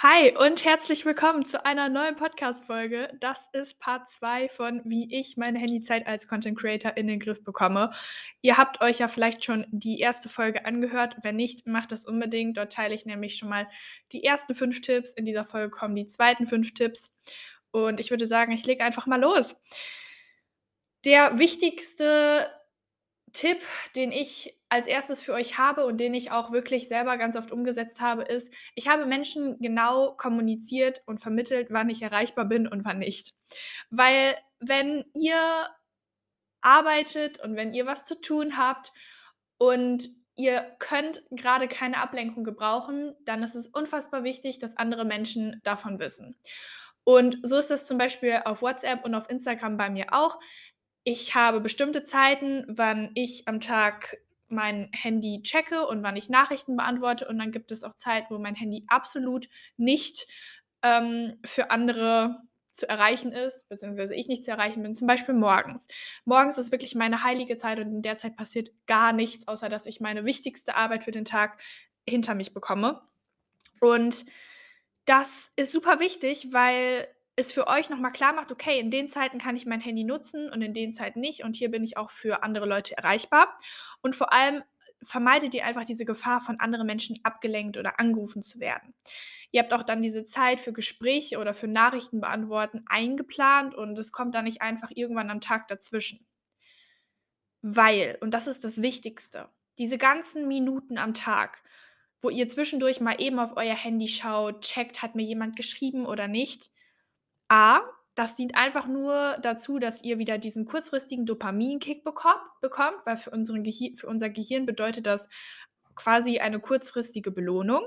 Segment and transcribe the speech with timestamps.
[0.00, 3.12] Hi und herzlich willkommen zu einer neuen Podcast-Folge.
[3.18, 7.42] Das ist Part 2 von Wie ich meine Handyzeit als Content Creator in den Griff
[7.42, 7.90] bekomme.
[8.40, 11.16] Ihr habt euch ja vielleicht schon die erste Folge angehört.
[11.22, 12.56] Wenn nicht, macht das unbedingt.
[12.56, 13.66] Dort teile ich nämlich schon mal
[14.12, 15.10] die ersten fünf Tipps.
[15.10, 17.12] In dieser Folge kommen die zweiten fünf Tipps.
[17.72, 19.56] Und ich würde sagen, ich lege einfach mal los.
[21.06, 22.48] Der wichtigste
[23.32, 23.58] Tipp,
[23.96, 27.52] den ich als erstes für euch habe und den ich auch wirklich selber ganz oft
[27.52, 32.84] umgesetzt habe, ist, ich habe Menschen genau kommuniziert und vermittelt, wann ich erreichbar bin und
[32.84, 33.34] wann nicht.
[33.90, 35.68] Weil wenn ihr
[36.60, 38.92] arbeitet und wenn ihr was zu tun habt
[39.56, 45.60] und ihr könnt gerade keine Ablenkung gebrauchen, dann ist es unfassbar wichtig, dass andere Menschen
[45.64, 46.36] davon wissen.
[47.04, 50.38] Und so ist das zum Beispiel auf WhatsApp und auf Instagram bei mir auch.
[51.04, 54.18] Ich habe bestimmte Zeiten, wann ich am Tag
[54.50, 57.28] mein Handy checke und wann ich Nachrichten beantworte.
[57.28, 60.26] Und dann gibt es auch Zeiten, wo mein Handy absolut nicht
[60.82, 65.88] ähm, für andere zu erreichen ist, beziehungsweise ich nicht zu erreichen bin, zum Beispiel morgens.
[66.24, 69.86] Morgens ist wirklich meine heilige Zeit und in der Zeit passiert gar nichts, außer dass
[69.86, 71.60] ich meine wichtigste Arbeit für den Tag
[72.08, 73.02] hinter mich bekomme.
[73.80, 74.26] Und
[75.04, 79.38] das ist super wichtig, weil es für euch nochmal klar macht, okay, in den Zeiten
[79.38, 82.10] kann ich mein Handy nutzen und in den Zeiten nicht und hier bin ich auch
[82.10, 83.56] für andere Leute erreichbar.
[84.02, 84.62] Und vor allem
[85.02, 88.92] vermeidet ihr einfach diese Gefahr, von anderen Menschen abgelenkt oder angerufen zu werden.
[89.52, 94.10] Ihr habt auch dann diese Zeit für Gespräche oder für Nachrichten beantworten eingeplant und es
[94.10, 96.26] kommt dann nicht einfach irgendwann am Tag dazwischen.
[97.62, 99.48] Weil, und das ist das Wichtigste,
[99.78, 101.62] diese ganzen Minuten am Tag,
[102.20, 106.26] wo ihr zwischendurch mal eben auf euer Handy schaut, checkt, hat mir jemand geschrieben oder
[106.26, 106.70] nicht,
[107.48, 107.80] A,
[108.14, 113.30] das dient einfach nur dazu, dass ihr wieder diesen kurzfristigen Dopaminkick bekommt, bekommt weil für,
[113.30, 115.28] unseren Gehir für unser Gehirn bedeutet das
[115.94, 117.86] quasi eine kurzfristige Belohnung.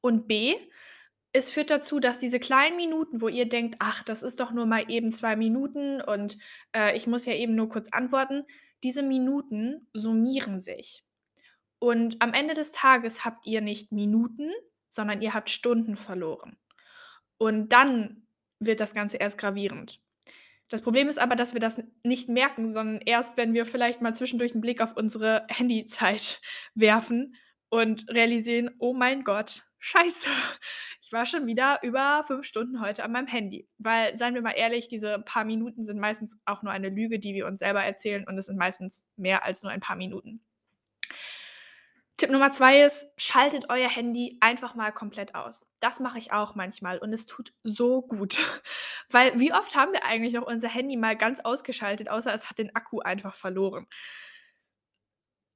[0.00, 0.56] Und B,
[1.32, 4.66] es führt dazu, dass diese kleinen Minuten, wo ihr denkt, ach, das ist doch nur
[4.66, 6.36] mal eben zwei Minuten und
[6.76, 8.44] äh, ich muss ja eben nur kurz antworten,
[8.82, 11.04] diese Minuten summieren sich.
[11.78, 14.50] Und am Ende des Tages habt ihr nicht Minuten,
[14.88, 16.58] sondern ihr habt Stunden verloren.
[17.42, 18.22] Und dann
[18.60, 20.00] wird das Ganze erst gravierend.
[20.68, 24.14] Das Problem ist aber, dass wir das nicht merken, sondern erst, wenn wir vielleicht mal
[24.14, 26.40] zwischendurch einen Blick auf unsere Handyzeit
[26.76, 27.34] werfen
[27.68, 30.28] und realisieren, oh mein Gott, scheiße,
[31.02, 33.68] ich war schon wieder über fünf Stunden heute an meinem Handy.
[33.76, 37.34] Weil, seien wir mal ehrlich, diese paar Minuten sind meistens auch nur eine Lüge, die
[37.34, 40.44] wir uns selber erzählen und es sind meistens mehr als nur ein paar Minuten.
[42.22, 45.66] Tipp Nummer zwei ist, schaltet euer Handy einfach mal komplett aus.
[45.80, 48.38] Das mache ich auch manchmal und es tut so gut.
[49.10, 52.58] Weil wie oft haben wir eigentlich auch unser Handy mal ganz ausgeschaltet, außer es hat
[52.58, 53.88] den Akku einfach verloren.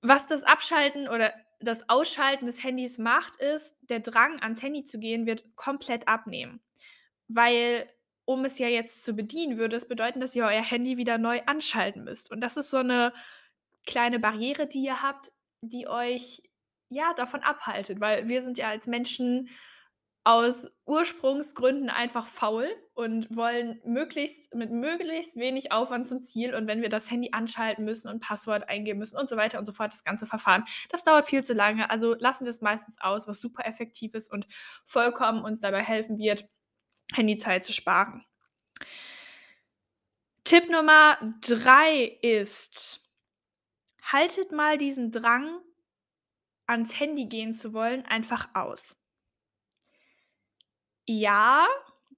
[0.03, 4.99] Was das Abschalten oder das Ausschalten des Handys macht, ist, der Drang ans Handy zu
[4.99, 6.61] gehen wird komplett abnehmen.
[7.29, 7.89] Weil,
[8.25, 11.43] um es ja jetzt zu bedienen, würde es bedeuten, dass ihr euer Handy wieder neu
[11.47, 12.29] anschalten müsst.
[12.33, 13.13] Und das ist so eine
[13.87, 16.43] kleine Barriere, die ihr habt, die euch
[16.89, 19.49] ja davon abhaltet, weil wir sind ja als Menschen
[20.27, 26.83] aus Ursprungsgründen einfach faul und wollen möglichst mit möglichst wenig Aufwand zum Ziel und wenn
[26.83, 29.93] wir das Handy anschalten müssen und Passwort eingeben müssen und so weiter und so fort,
[29.93, 31.91] das ganze Verfahren, das dauert viel zu lange.
[31.91, 34.49] Also lassen wir es meistens aus, was super effektiv ist und
[34.85, 36.49] vollkommen uns dabei helfen wird,
[37.15, 38.25] Handyzeit zu sparen.
[40.43, 43.01] Tipp Nummer drei ist,
[44.03, 45.61] haltet mal diesen Drang,
[46.67, 48.97] ans Handy gehen zu wollen, einfach aus.
[51.07, 51.67] Ja,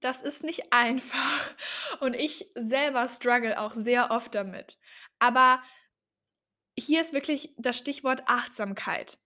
[0.01, 1.55] das ist nicht einfach.
[1.99, 4.77] Und ich selber struggle auch sehr oft damit.
[5.19, 5.61] Aber
[6.77, 9.17] hier ist wirklich das Stichwort Achtsamkeit.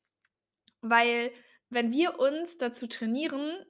[0.81, 1.31] Weil
[1.69, 3.65] wenn wir uns dazu trainieren,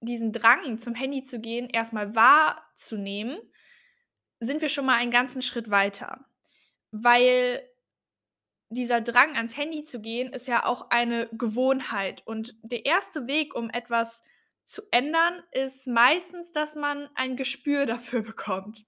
[0.00, 3.38] diesen Drang zum Handy zu gehen, erstmal wahrzunehmen,
[4.40, 6.26] sind wir schon mal einen ganzen Schritt weiter.
[6.90, 7.68] Weil
[8.68, 12.22] dieser Drang ans Handy zu gehen, ist ja auch eine Gewohnheit.
[12.26, 14.22] Und der erste Weg, um etwas
[14.64, 18.84] zu ändern, ist meistens, dass man ein Gespür dafür bekommt.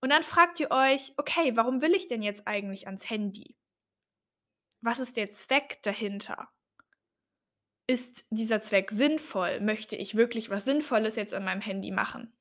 [0.00, 3.56] Und dann fragt ihr euch, okay, warum will ich denn jetzt eigentlich ans Handy?
[4.80, 6.48] Was ist der Zweck dahinter?
[7.90, 9.60] ist dieser Zweck sinnvoll?
[9.60, 12.32] Möchte ich wirklich was Sinnvolles jetzt an meinem Handy machen?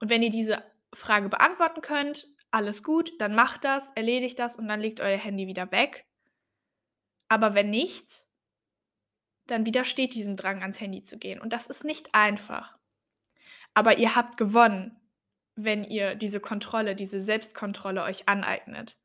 [0.00, 0.64] Und wenn ihr diese
[0.98, 5.46] Frage beantworten könnt, alles gut, dann macht das, erledigt das und dann legt euer Handy
[5.46, 6.06] wieder weg.
[7.28, 8.24] Aber wenn nicht,
[9.46, 11.40] dann widersteht diesem Drang, ans Handy zu gehen.
[11.40, 12.78] Und das ist nicht einfach.
[13.74, 14.98] Aber ihr habt gewonnen,
[15.56, 18.98] wenn ihr diese Kontrolle, diese Selbstkontrolle euch aneignet.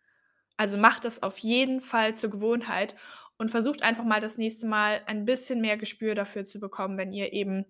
[0.57, 2.95] Also macht es auf jeden Fall zur Gewohnheit
[3.37, 7.11] und versucht einfach mal das nächste Mal ein bisschen mehr Gespür dafür zu bekommen, wenn
[7.11, 7.65] ihr eben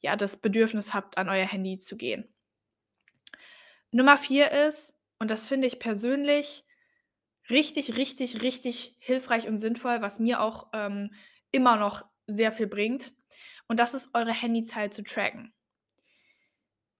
[0.00, 2.28] ja das Bedürfnis habt, an euer Handy zu gehen.
[3.90, 6.64] Nummer vier ist, und das finde ich persönlich
[7.50, 11.12] richtig, richtig, richtig hilfreich und sinnvoll, was mir auch ähm,
[11.50, 13.12] immer noch sehr viel bringt.
[13.68, 15.52] Und das ist eure Handyzeit zu tracken.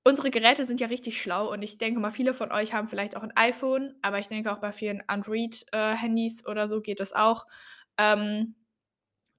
[0.04, 3.14] Unsere Geräte sind ja richtig schlau und ich denke mal, viele von euch haben vielleicht
[3.14, 7.12] auch ein iPhone, aber ich denke auch bei vielen Android-Handys äh, oder so geht es
[7.12, 7.46] auch,
[7.98, 8.54] ähm,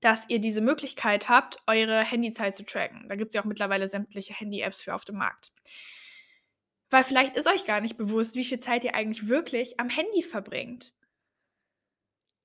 [0.02, 3.08] dass ihr diese Möglichkeit habt, eure Handyzeit zu tracken.
[3.10, 5.52] Da gibt es ja auch mittlerweile sämtliche Handy-Apps für auf dem Markt.
[6.90, 10.24] Weil vielleicht ist euch gar nicht bewusst, wie viel Zeit ihr eigentlich wirklich am Handy
[10.24, 10.94] verbringt.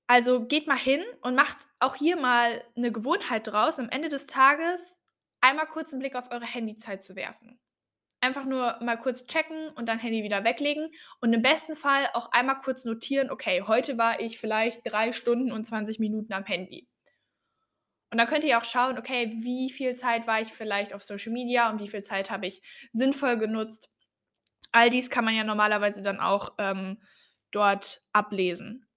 [0.07, 4.27] Also geht mal hin und macht auch hier mal eine Gewohnheit draus, am Ende des
[4.27, 5.01] Tages
[5.41, 7.59] einmal kurz einen Blick auf eure Handyzeit zu werfen.
[8.21, 10.91] Einfach nur mal kurz checken und dann Handy wieder weglegen
[11.21, 15.53] und im besten Fall auch einmal kurz notieren, okay, heute war ich vielleicht drei Stunden
[15.53, 16.89] und 20 Minuten am Handy.
[18.11, 21.33] Und dann könnt ihr auch schauen, okay, wie viel Zeit war ich vielleicht auf Social
[21.33, 22.63] Media und wie viel Zeit habe ich
[22.93, 23.91] sinnvoll genutzt.
[24.75, 27.01] All dies kann man ja normalerweise dann auch ähm,
[27.53, 28.89] dort ablesen.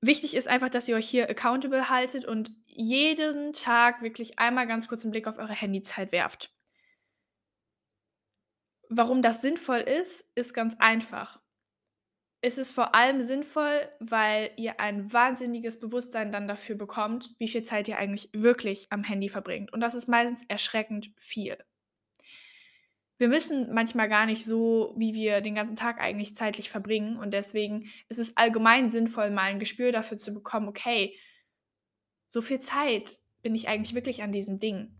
[0.00, 4.88] Wichtig ist einfach, dass ihr euch hier accountable haltet und jeden Tag wirklich einmal ganz
[4.88, 6.52] kurz einen Blick auf eure Handyzeit werft.
[8.88, 11.40] Warum das sinnvoll ist, ist ganz einfach.
[12.40, 17.62] Es ist vor allem sinnvoll, weil ihr ein wahnsinniges Bewusstsein dann dafür bekommt, wie viel
[17.62, 19.72] Zeit ihr eigentlich wirklich am Handy verbringt.
[19.72, 21.56] Und das ist meistens erschreckend viel
[23.18, 27.16] wir wissen manchmal gar nicht so, wie wir den ganzen Tag eigentlich zeitlich verbringen.
[27.16, 31.16] Und deswegen ist es allgemein sinnvoll, mal ein Gespür dafür zu bekommen, okay,
[32.26, 34.98] so viel Zeit bin ich eigentlich wirklich an diesem Ding.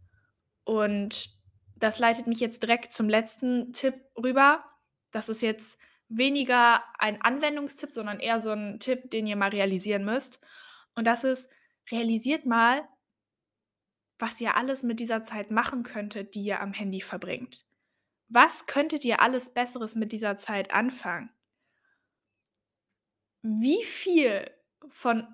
[0.65, 1.37] Und
[1.77, 4.65] das leitet mich jetzt direkt zum letzten Tipp rüber.
[5.11, 5.79] Das ist jetzt
[6.09, 10.41] weniger ein Anwendungstipp, sondern eher so ein Tipp, den ihr mal realisieren müsst.
[10.95, 11.51] Und das ist,
[11.91, 12.89] realisiert mal,
[14.19, 17.67] was ihr alles mit dieser Zeit machen könntet, die ihr am Handy verbringt.
[18.29, 21.31] Was könntet ihr alles Besseres mit dieser Zeit anfangen?
[23.43, 24.51] Wie viel
[24.89, 25.27] von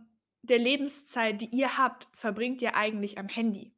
[0.42, 3.74] der Lebenszeit, die ihr habt, verbringt ihr eigentlich am Handy?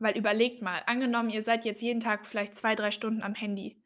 [0.00, 3.80] Weil überlegt mal, angenommen, ihr seid jetzt jeden Tag vielleicht zwei, drei Stunden am Handy.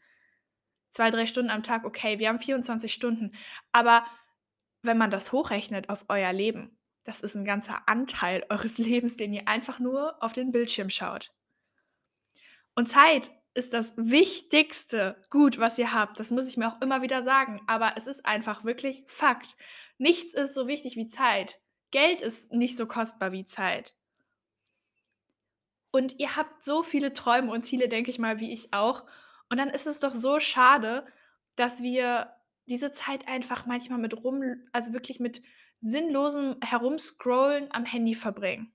[0.89, 3.33] Zwei, drei Stunden am Tag, okay, wir haben 24 Stunden.
[3.73, 4.07] Aber
[4.83, 9.35] wenn man das hochrechnet auf euer Leben, das ist ein ganzer Anteil eures Lebens, den
[9.35, 11.33] ihr einfach nur auf den Bildschirm schaut.
[12.75, 16.21] Und Zeit ist das wichtigste Gut, was ihr habt.
[16.21, 17.61] Das muss ich mir auch immer wieder sagen.
[17.67, 19.57] Aber es ist einfach wirklich Fakt.
[19.99, 21.61] Nichts ist so wichtig wie Zeit.
[21.91, 23.95] Geld ist nicht so kostbar wie Zeit.
[25.91, 29.05] Und ihr habt so viele Träume und Ziele, denke ich mal, wie ich auch.
[29.49, 31.07] Und dann ist es doch so schade,
[31.57, 32.33] dass wir
[32.67, 35.43] diese Zeit einfach manchmal mit rum, also wirklich mit
[35.81, 38.73] sinnlosem Herumscrollen am Handy verbringen.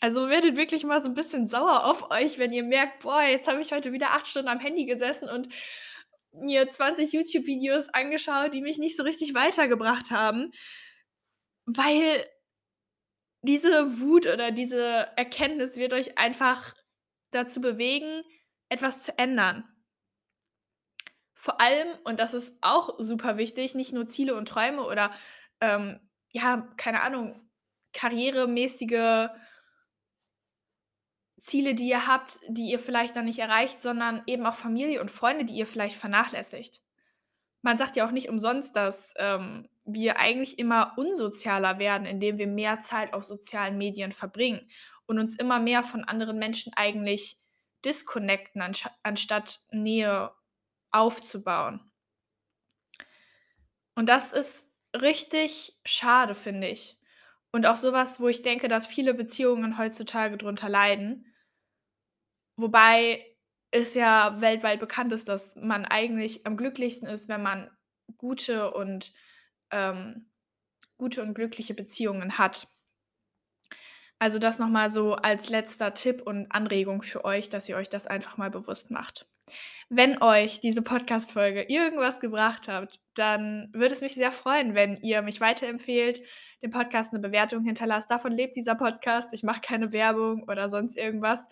[0.00, 3.48] Also werdet wirklich mal so ein bisschen sauer auf euch, wenn ihr merkt: „Boah, jetzt
[3.48, 5.48] habe ich heute wieder acht Stunden am Handy gesessen und
[6.32, 10.52] mir 20 YouTube-Videos angeschaut, die mich nicht so richtig weitergebracht haben.“
[11.66, 12.26] Weil
[13.42, 16.74] diese Wut oder diese Erkenntnis wird euch einfach
[17.30, 18.22] dazu bewegen,
[18.68, 19.64] etwas zu ändern.
[21.34, 25.12] Vor allem, und das ist auch super wichtig, nicht nur Ziele und Träume oder,
[25.60, 26.00] ähm,
[26.30, 27.48] ja, keine Ahnung,
[27.92, 29.28] karrieremäßige
[31.38, 35.10] Ziele, die ihr habt, die ihr vielleicht dann nicht erreicht, sondern eben auch Familie und
[35.10, 36.82] Freunde, die ihr vielleicht vernachlässigt.
[37.62, 42.46] Man sagt ja auch nicht umsonst, dass ähm, wir eigentlich immer unsozialer werden, indem wir
[42.46, 44.68] mehr Zeit auf sozialen Medien verbringen
[45.06, 47.40] und uns immer mehr von anderen Menschen eigentlich
[47.84, 48.62] disconnecten,
[49.02, 50.32] anstatt Nähe
[50.90, 51.80] aufzubauen.
[53.94, 56.98] Und das ist richtig schade, finde ich.
[57.52, 61.32] Und auch sowas, wo ich denke, dass viele Beziehungen heutzutage drunter leiden.
[62.56, 63.24] Wobei
[63.70, 67.70] es ja weltweit bekannt ist, dass man eigentlich am glücklichsten ist, wenn man
[68.16, 69.12] gute und
[69.70, 70.30] ähm,
[70.98, 72.68] gute und glückliche Beziehungen hat.
[74.18, 77.90] Also das noch mal so als letzter Tipp und Anregung für euch, dass ihr euch
[77.90, 79.26] das einfach mal bewusst macht.
[79.88, 85.22] Wenn euch diese Podcast-Folge irgendwas gebracht hat, dann würde es mich sehr freuen, wenn ihr
[85.22, 86.22] mich weiterempfehlt,
[86.62, 88.10] dem Podcast 'ne Bewertung hinterlasst.
[88.10, 89.32] Davon lebt dieser Podcast.
[89.32, 91.46] Ich mache keine Werbung oder sonst irgendwas.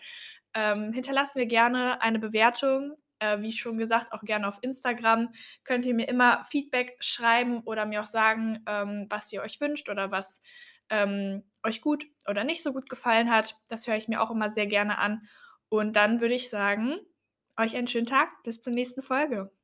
[0.53, 2.93] Ähm, hinterlasst mir gerne eine Bewertung.
[3.19, 5.29] Äh, wie schon gesagt, auch gerne auf Instagram
[5.63, 9.89] könnt ihr mir immer Feedback schreiben oder mir auch sagen, ähm, was ihr euch wünscht
[9.89, 10.41] oder was,
[10.89, 13.55] ähm, euch gut oder nicht so gut gefallen hat.
[13.69, 15.27] Das höre ich mir auch immer sehr gerne an.
[15.69, 16.97] Und dann würde ich sagen,
[17.57, 18.43] euch einen schönen Tag.
[18.43, 19.54] Bis zur nächsten Folge.